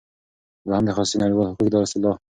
[0.67, 2.15] دوهم د خصوصی نړیوال حقوق دا اصطلاح